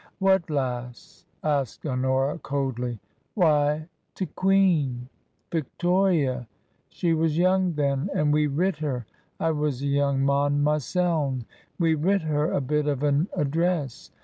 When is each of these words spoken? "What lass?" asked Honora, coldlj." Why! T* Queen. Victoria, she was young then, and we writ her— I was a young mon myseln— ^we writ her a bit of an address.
"What 0.17 0.49
lass?" 0.49 1.25
asked 1.43 1.85
Honora, 1.85 2.39
coldlj." 2.39 2.97
Why! 3.35 3.87
T* 4.15 4.25
Queen. 4.25 5.09
Victoria, 5.51 6.47
she 6.89 7.13
was 7.13 7.37
young 7.37 7.73
then, 7.73 8.09
and 8.15 8.33
we 8.33 8.47
writ 8.47 8.77
her— 8.77 9.05
I 9.39 9.51
was 9.51 9.83
a 9.83 9.85
young 9.85 10.21
mon 10.25 10.63
myseln— 10.63 11.45
^we 11.79 11.95
writ 12.03 12.23
her 12.23 12.51
a 12.51 12.61
bit 12.61 12.87
of 12.87 13.03
an 13.03 13.27
address. 13.37 14.09